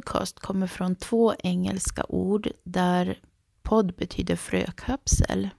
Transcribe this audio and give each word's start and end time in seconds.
podcast 0.00 0.40
kommer 0.40 0.66
från 0.66 0.96
två 0.96 1.34
engelska 1.38 2.04
ord 2.08 2.48
där 2.64 3.18
podd 3.62 3.94
betyder 3.94 4.36
frökapsel. 4.36 5.50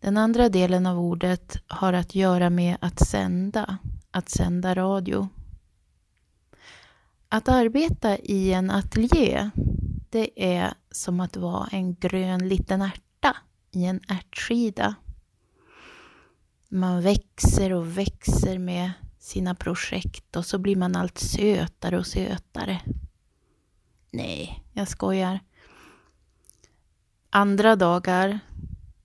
Den 0.00 0.16
andra 0.16 0.48
delen 0.48 0.86
av 0.86 0.98
ordet 0.98 1.56
har 1.66 1.92
att 1.92 2.14
göra 2.14 2.50
med 2.50 2.76
att 2.80 3.06
sända, 3.06 3.78
att 4.10 4.28
sända 4.28 4.74
radio. 4.74 5.28
Att 7.28 7.48
arbeta 7.48 8.18
i 8.18 8.52
en 8.52 8.70
ateljé, 8.70 9.50
det 10.10 10.54
är 10.54 10.74
som 10.90 11.20
att 11.20 11.36
vara 11.36 11.66
en 11.72 11.94
grön 11.94 12.48
liten 12.48 12.82
ärta 12.82 13.36
i 13.70 13.84
en 13.84 14.00
ärtskida. 14.08 14.94
Man 16.68 17.02
växer 17.02 17.72
och 17.72 17.98
växer 17.98 18.58
med 18.58 18.92
sina 19.26 19.54
projekt 19.54 20.36
och 20.36 20.46
så 20.46 20.58
blir 20.58 20.76
man 20.76 20.96
allt 20.96 21.18
sötare 21.18 21.98
och 21.98 22.06
sötare. 22.06 22.80
Nej, 24.10 24.64
jag 24.72 24.88
skojar. 24.88 25.40
Andra 27.30 27.76
dagar 27.76 28.40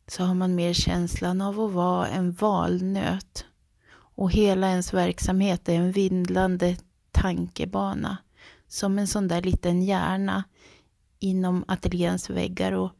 så 0.07 0.23
har 0.23 0.33
man 0.33 0.55
mer 0.55 0.73
känslan 0.73 1.41
av 1.41 1.59
att 1.59 1.71
vara 1.71 2.07
en 2.07 2.31
valnöt 2.31 3.45
och 3.93 4.31
hela 4.31 4.69
ens 4.69 4.93
verksamhet 4.93 5.69
är 5.69 5.73
en 5.73 5.91
vindlande 5.91 6.77
tankebana 7.11 8.17
som 8.67 8.99
en 8.99 9.07
sån 9.07 9.27
där 9.27 9.41
liten 9.41 9.83
hjärna 9.83 10.43
inom 11.19 11.65
ateljéns 11.67 12.29
väggar 12.29 12.71
och, 12.71 12.91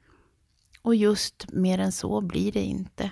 och 0.82 0.96
just 0.96 1.46
mer 1.50 1.80
än 1.80 1.92
så 1.92 2.22
blir 2.22 2.52
det 2.52 2.64
inte. 2.64 3.12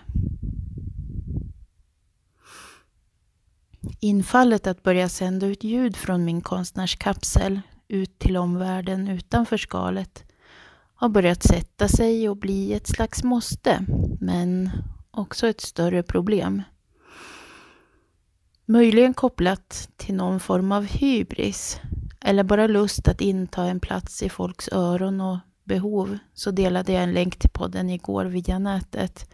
Infallet 4.00 4.68
att 4.68 4.84
börja 4.84 5.10
sända 5.10 5.48
ut 5.48 5.64
ljud 5.64 5.96
från 5.96 6.26
min 6.26 6.42
konstnärskapsel 6.42 7.62
ut 7.88 8.20
till 8.20 8.38
omvärlden 8.38 9.08
utanför 9.08 9.58
skalet 9.58 10.24
har 10.96 11.10
börjat 11.10 11.44
sätta 11.44 11.88
sig 11.88 12.30
och 12.30 12.38
bli 12.38 12.74
ett 12.74 12.88
slags 12.88 13.24
måste, 13.24 13.86
men 14.20 14.70
också 15.12 15.48
ett 15.48 15.62
större 15.62 16.04
problem. 16.04 16.64
Möjligen 18.66 19.14
kopplat 19.14 19.90
till 19.98 20.16
någon 20.16 20.40
form 20.40 20.72
av 20.72 20.84
hybris 20.84 21.80
eller 22.22 22.44
bara 22.44 22.68
lust 22.68 23.08
att 23.08 23.22
inta 23.22 23.64
en 23.64 23.80
plats 23.80 24.24
i 24.24 24.30
folks 24.30 24.70
öron 24.72 25.22
och 25.22 25.38
behov 25.64 26.18
så 26.34 26.52
delade 26.52 26.94
jag 26.94 27.04
en 27.04 27.14
länk 27.14 27.40
till 27.40 27.50
podden 27.50 27.90
igår 27.90 28.26
via 28.26 28.60
nätet. 28.60 29.30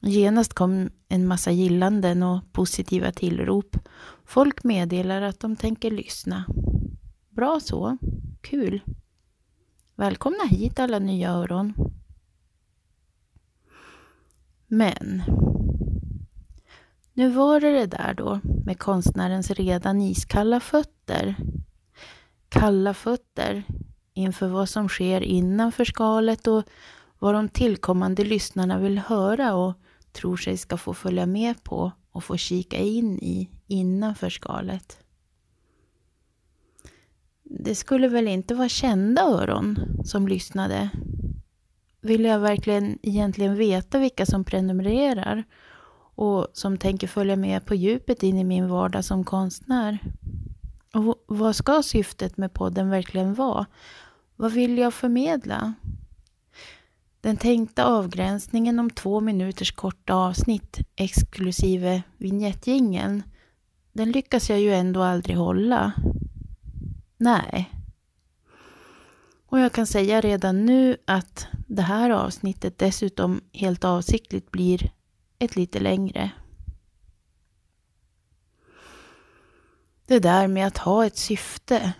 Genast 0.00 0.54
kom 0.54 0.90
en 1.08 1.26
massa 1.26 1.50
gillanden 1.50 2.22
och 2.22 2.52
positiva 2.52 3.12
tillrop. 3.12 3.76
Folk 4.24 4.64
meddelar 4.64 5.22
att 5.22 5.40
de 5.40 5.56
tänker 5.56 5.90
lyssna. 5.90 6.44
Bra 7.28 7.60
så, 7.60 7.96
kul. 8.40 8.80
Välkomna 9.94 10.44
hit 10.44 10.78
alla 10.78 10.98
nya 10.98 11.30
öron. 11.30 11.74
Men 14.66 15.22
nu 17.12 17.28
var 17.28 17.60
det 17.60 17.72
det 17.72 17.86
där 17.86 18.14
då 18.14 18.40
med 18.64 18.78
konstnärens 18.78 19.50
redan 19.50 20.00
iskalla 20.00 20.60
fötter. 20.60 21.36
Kalla 22.48 22.94
fötter 22.94 23.62
inför 24.14 24.48
vad 24.48 24.68
som 24.68 24.88
sker 24.88 25.20
innanför 25.20 25.84
skalet 25.84 26.46
och 26.46 26.64
vad 27.18 27.34
de 27.34 27.48
tillkommande 27.48 28.24
lyssnarna 28.24 28.78
vill 28.78 28.98
höra 28.98 29.54
och 29.54 29.74
tror 30.12 30.36
sig 30.36 30.56
ska 30.56 30.76
få 30.76 30.94
följa 30.94 31.26
med 31.26 31.64
på 31.64 31.92
och 32.12 32.24
få 32.24 32.36
kika 32.36 32.76
in 32.76 33.18
i 33.18 33.48
innanför 33.66 34.30
skalet. 34.30 34.98
Det 37.42 37.74
skulle 37.74 38.08
väl 38.08 38.28
inte 38.28 38.54
vara 38.54 38.68
kända 38.68 39.22
öron 39.22 39.78
som 40.04 40.28
lyssnade? 40.28 40.90
Vill 42.00 42.24
jag 42.24 42.40
verkligen 42.40 42.98
egentligen 43.02 43.56
veta 43.56 43.98
vilka 43.98 44.26
som 44.26 44.44
prenumererar 44.44 45.44
och 46.14 46.46
som 46.52 46.78
tänker 46.78 47.06
följa 47.06 47.36
med 47.36 47.66
på 47.66 47.74
djupet 47.74 48.22
in 48.22 48.38
i 48.38 48.44
min 48.44 48.68
vardag 48.68 49.04
som 49.04 49.24
konstnär? 49.24 49.98
Och 50.94 51.24
vad 51.26 51.56
ska 51.56 51.82
syftet 51.82 52.36
med 52.36 52.52
podden 52.52 52.90
verkligen 52.90 53.34
vara? 53.34 53.66
Vad 54.36 54.52
vill 54.52 54.78
jag 54.78 54.94
förmedla? 54.94 55.74
Den 57.20 57.36
tänkta 57.36 57.84
avgränsningen 57.84 58.78
om 58.78 58.90
två 58.90 59.20
minuters 59.20 59.72
korta 59.72 60.14
avsnitt 60.14 60.78
exklusive 60.96 62.02
vignettjingeln, 62.16 63.22
den 63.92 64.12
lyckas 64.12 64.50
jag 64.50 64.60
ju 64.60 64.74
ändå 64.74 65.02
aldrig 65.02 65.36
hålla. 65.36 65.92
Nej. 67.16 67.70
Och 69.46 69.60
jag 69.60 69.72
kan 69.72 69.86
säga 69.86 70.20
redan 70.20 70.66
nu 70.66 70.96
att 71.04 71.46
det 71.66 71.82
här 71.82 72.10
avsnittet 72.10 72.78
dessutom 72.78 73.40
helt 73.52 73.84
avsiktligt 73.84 74.50
blir 74.50 74.92
ett 75.38 75.56
lite 75.56 75.80
längre. 75.80 76.30
Det 80.06 80.18
där 80.18 80.48
med 80.48 80.66
att 80.66 80.78
ha 80.78 81.06
ett 81.06 81.16
syfte. 81.16 81.92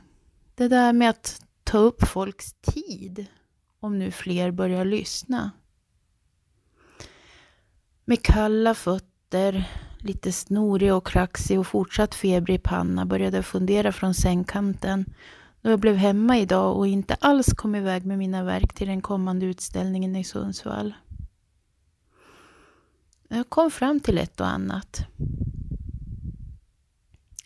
Det 0.54 0.68
där 0.68 0.92
med 0.92 1.10
att 1.10 1.42
ta 1.64 1.78
upp 1.78 2.08
folks 2.08 2.52
tid 2.52 3.26
om 3.80 3.98
nu 3.98 4.10
fler 4.10 4.50
börjar 4.50 4.84
lyssna. 4.84 5.50
Med 8.04 8.22
kalla 8.22 8.74
fötter, 8.74 9.70
lite 9.98 10.32
snorig 10.32 10.94
och 10.94 11.06
kraxig 11.06 11.60
och 11.60 11.66
fortsatt 11.66 12.14
febrig 12.14 12.62
panna 12.62 13.06
började 13.06 13.36
jag 13.36 13.46
fundera 13.46 13.92
från 13.92 14.14
sängkanten 14.14 15.04
då 15.62 15.70
jag 15.70 15.80
blev 15.80 15.96
hemma 15.96 16.38
idag 16.38 16.76
och 16.76 16.86
inte 16.86 17.14
alls 17.14 17.52
kom 17.56 17.74
iväg 17.74 18.06
med 18.06 18.18
mina 18.18 18.44
verk 18.44 18.74
till 18.74 18.88
den 18.88 19.02
kommande 19.02 19.46
utställningen 19.46 20.16
i 20.16 20.24
Sundsvall. 20.24 20.94
Jag 23.28 23.48
kom 23.48 23.70
fram 23.70 24.00
till 24.00 24.18
ett 24.18 24.40
och 24.40 24.48
annat. 24.48 25.06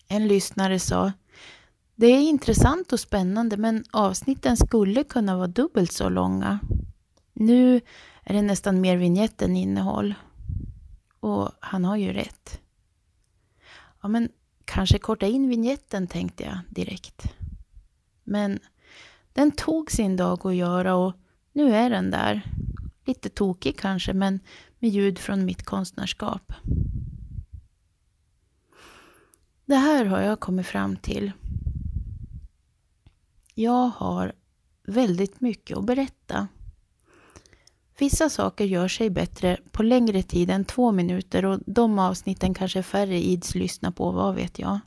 En 0.08 0.28
lyssnare 0.28 0.78
sa 0.78 1.12
det 1.96 2.06
är 2.06 2.20
intressant 2.20 2.92
och 2.92 3.00
spännande 3.00 3.56
men 3.56 3.84
avsnitten 3.90 4.56
skulle 4.56 5.04
kunna 5.04 5.36
vara 5.36 5.46
dubbelt 5.46 5.92
så 5.92 6.08
långa. 6.08 6.58
Nu 7.32 7.80
är 8.22 8.34
det 8.34 8.42
nästan 8.42 8.80
mer 8.80 8.96
vignett 8.96 9.42
än 9.42 9.56
innehåll. 9.56 10.14
Och 11.20 11.50
han 11.60 11.84
har 11.84 11.96
ju 11.96 12.12
rätt. 12.12 12.60
Ja, 14.02 14.08
men 14.08 14.28
kanske 14.64 14.98
korta 14.98 15.26
in 15.26 15.48
vignetten 15.48 16.06
tänkte 16.06 16.42
jag 16.42 16.58
direkt. 16.68 17.22
Men 18.24 18.58
den 19.32 19.52
tog 19.52 19.90
sin 19.90 20.16
dag 20.16 20.46
att 20.46 20.54
göra 20.54 20.94
och 20.94 21.12
nu 21.52 21.74
är 21.74 21.90
den 21.90 22.10
där. 22.10 22.42
Lite 23.04 23.28
tokig 23.28 23.78
kanske, 23.78 24.12
men 24.12 24.40
med 24.78 24.90
ljud 24.90 25.18
från 25.18 25.44
mitt 25.44 25.62
konstnärskap. 25.62 26.52
Det 29.64 29.76
här 29.76 30.04
har 30.04 30.20
jag 30.20 30.40
kommit 30.40 30.66
fram 30.66 30.96
till 30.96 31.32
jag 33.54 33.88
har 33.88 34.32
väldigt 34.86 35.40
mycket 35.40 35.76
att 35.76 35.84
berätta. 35.84 36.48
Vissa 37.98 38.30
saker 38.30 38.64
gör 38.64 38.88
sig 38.88 39.10
bättre 39.10 39.58
på 39.70 39.82
längre 39.82 40.22
tid 40.22 40.50
än 40.50 40.64
två 40.64 40.92
minuter 40.92 41.44
och 41.44 41.60
de 41.66 41.98
avsnitten 41.98 42.54
kanske 42.54 42.82
färre 42.82 43.18
ids 43.18 43.54
lyssna 43.54 43.92
på, 43.92 44.10
vad 44.10 44.34
vet 44.34 44.58
jag. 44.58 44.80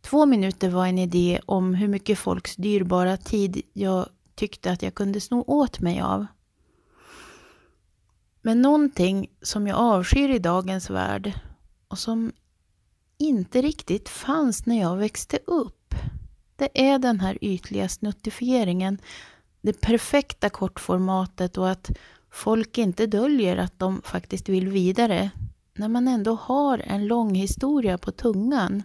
Två 0.00 0.26
minuter 0.26 0.70
var 0.70 0.86
en 0.86 0.98
idé 0.98 1.40
om 1.46 1.74
hur 1.74 1.88
mycket 1.88 2.18
folks 2.18 2.56
dyrbara 2.56 3.16
tid 3.16 3.62
jag 3.72 4.08
tyckte 4.34 4.72
att 4.72 4.82
jag 4.82 4.94
kunde 4.94 5.20
sno 5.20 5.44
åt 5.46 5.80
mig 5.80 6.00
av. 6.00 6.26
Men 8.42 8.62
någonting 8.62 9.30
som 9.42 9.66
jag 9.66 9.78
avskyr 9.78 10.28
i 10.28 10.38
dagens 10.38 10.90
värld 10.90 11.32
och 11.88 11.98
som 11.98 12.32
inte 13.18 13.62
riktigt 13.62 14.08
fanns 14.08 14.66
när 14.66 14.80
jag 14.80 14.96
växte 14.96 15.38
upp 15.46 15.81
det 16.62 16.90
är 16.90 16.98
den 16.98 17.20
här 17.20 17.38
ytliga 17.40 17.88
snuttifieringen, 17.88 18.98
det 19.60 19.80
perfekta 19.80 20.50
kortformatet 20.50 21.58
och 21.58 21.70
att 21.70 21.90
folk 22.30 22.78
inte 22.78 23.06
döljer 23.06 23.56
att 23.56 23.78
de 23.78 24.02
faktiskt 24.02 24.48
vill 24.48 24.68
vidare 24.68 25.30
när 25.74 25.88
man 25.88 26.08
ändå 26.08 26.34
har 26.34 26.78
en 26.78 27.06
lång 27.06 27.34
historia 27.34 27.98
på 27.98 28.12
tungan 28.12 28.82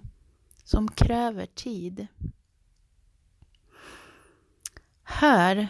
som 0.63 0.91
kräver 0.91 1.45
tid. 1.45 2.07
Här 5.03 5.67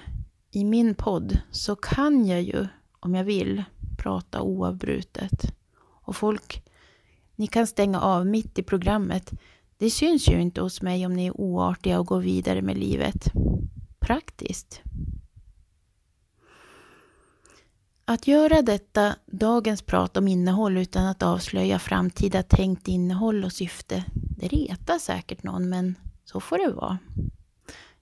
i 0.52 0.66
min 0.66 0.96
podd 0.96 1.40
så 1.52 1.76
kan 1.76 2.26
jag 2.26 2.42
ju, 2.42 2.68
om 3.00 3.16
jag 3.16 3.24
vill, 3.24 3.64
prata 3.98 4.42
oavbrutet. 4.42 5.54
Och 5.80 6.16
folk, 6.16 6.64
ni 7.36 7.48
kan 7.48 7.68
stänga 7.68 8.02
av 8.02 8.26
mitt 8.26 8.60
i 8.60 8.64
programmet 8.64 9.34
det 9.78 9.90
syns 9.90 10.28
ju 10.30 10.42
inte 10.42 10.62
hos 10.62 10.82
mig 10.82 11.06
om 11.06 11.14
ni 11.14 11.28
är 11.28 11.42
oartiga 11.42 12.00
och 12.00 12.06
går 12.06 12.20
vidare 12.20 12.62
med 12.62 12.78
livet. 12.78 13.32
Praktiskt. 14.00 14.82
Att 18.06 18.28
göra 18.28 18.62
detta, 18.62 19.16
dagens 19.26 19.82
prat 19.82 20.18
om 20.18 20.28
innehåll 20.28 20.78
utan 20.78 21.06
att 21.06 21.24
avslöja 21.24 21.80
framtida 21.80 22.44
tänkt 22.44 22.88
innehåll 22.88 23.44
och 23.44 23.54
syfte, 23.54 24.06
det 24.14 24.48
retar 24.48 25.00
säkert 25.00 25.44
någon 25.44 25.70
men 25.70 25.96
Så 26.26 26.40
får 26.40 26.58
det 26.58 26.74
vara. 26.74 26.98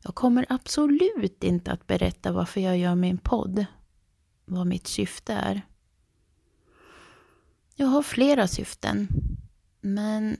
Jag 0.03 0.15
kommer 0.15 0.45
absolut 0.49 1.43
inte 1.43 1.71
att 1.71 1.87
berätta 1.87 2.31
varför 2.31 2.61
jag 2.61 2.77
gör 2.77 2.95
min 2.95 3.17
podd. 3.17 3.65
Vad 4.45 4.67
mitt 4.67 4.87
syfte 4.87 5.33
är. 5.33 5.61
Jag 7.75 7.87
har 7.87 8.03
flera 8.03 8.47
syften. 8.47 9.07
Men 9.81 10.37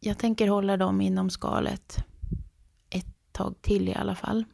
jag 0.00 0.18
tänker 0.18 0.48
hålla 0.48 0.76
dem 0.76 1.00
inom 1.00 1.30
skalet. 1.30 1.96
Ett 2.90 3.32
tag 3.32 3.54
till 3.62 3.88
i 3.88 3.94
alla 3.94 4.14
fall. 4.14 4.44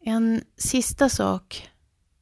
En 0.00 0.44
sista 0.56 1.08
sak 1.08 1.70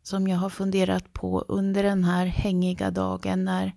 som 0.02 0.28
jag 0.28 0.36
har 0.36 0.50
funderat 0.50 1.12
på 1.12 1.40
under 1.48 1.82
den 1.82 2.04
här 2.04 2.26
hängiga 2.26 2.90
dagen 2.90 3.44
när 3.44 3.72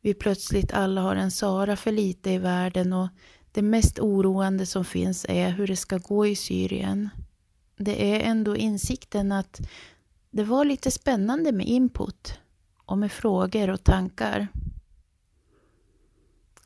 vi 0.00 0.14
plötsligt 0.14 0.72
alla 0.72 1.00
har 1.00 1.16
en 1.16 1.30
Sara 1.30 1.76
för 1.76 1.92
lite 1.92 2.30
i 2.30 2.38
världen 2.38 2.92
och 2.92 3.08
det 3.52 3.62
mest 3.62 3.98
oroande 3.98 4.66
som 4.66 4.84
finns 4.84 5.26
är 5.28 5.50
hur 5.50 5.66
det 5.66 5.76
ska 5.76 5.98
gå 5.98 6.26
i 6.26 6.36
Syrien. 6.36 7.08
Det 7.76 8.14
är 8.14 8.30
ändå 8.30 8.56
insikten 8.56 9.32
att 9.32 9.60
det 10.30 10.44
var 10.44 10.64
lite 10.64 10.90
spännande 10.90 11.52
med 11.52 11.66
input 11.66 12.38
och 12.76 12.98
med 12.98 13.12
frågor 13.12 13.70
och 13.70 13.84
tankar. 13.84 14.48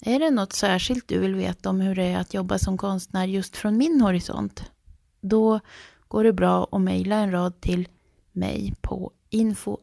Är 0.04 0.19
det 0.19 0.31
något 0.31 0.52
särskilt 0.52 1.08
du 1.08 1.19
vill 1.19 1.34
veta 1.34 1.70
om 1.70 1.81
hur 1.81 1.94
det 1.94 2.04
är 2.04 2.19
att 2.19 2.34
jobba 2.34 2.58
som 2.58 2.78
konstnär 2.78 3.25
just 3.25 3.56
från 3.56 3.76
min 3.76 4.00
horisont? 4.00 4.70
Då 5.20 5.60
går 6.08 6.25
det 6.25 6.32
bra 6.32 6.69
att 6.72 6.81
mejla 6.81 7.16
en 7.16 7.31
rad 7.31 7.60
till 7.60 7.88
mig 8.32 8.75
på 8.81 9.12
info 9.31 9.78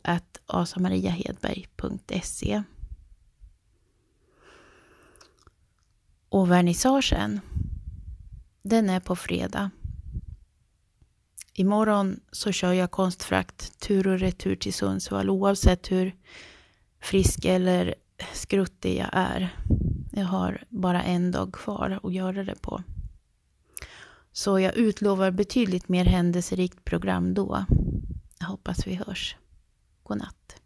asamariahedberg.se. 0.45 2.63
Och 6.29 6.51
vernissagen, 6.51 7.41
den 8.61 8.89
är 8.89 8.99
på 8.99 9.15
fredag. 9.15 9.69
Imorgon 11.53 12.19
så 12.31 12.51
kör 12.51 12.73
jag 12.73 12.91
konstfrakt 12.91 13.79
tur 13.79 14.07
och 14.07 14.19
retur 14.19 14.55
till 14.55 14.73
Sundsvall 14.73 15.29
oavsett 15.29 15.91
hur 15.91 16.15
frisk 17.01 17.45
eller 17.45 17.95
skruttig 18.33 18.97
jag 18.97 19.09
är. 19.11 19.55
Jag 20.11 20.25
har 20.25 20.63
bara 20.69 21.03
en 21.03 21.31
dag 21.31 21.53
kvar 21.53 21.99
att 22.03 22.13
göra 22.13 22.43
det 22.43 22.61
på. 22.61 22.83
Så 24.31 24.59
jag 24.59 24.75
utlovar 24.75 25.31
betydligt 25.31 25.89
mer 25.89 26.05
händelserikt 26.05 26.85
program 26.85 27.33
då. 27.33 27.65
Jag 28.39 28.47
hoppas 28.47 28.87
vi 28.87 28.95
hörs. 28.95 29.35
God 30.03 30.17
natt. 30.17 30.61